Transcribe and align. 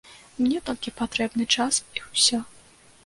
Мне 0.43 0.61
толькі 0.69 0.93
патрэбны 1.01 1.47
час 1.57 1.81
і 2.01 2.05
ўсё! 2.09 2.41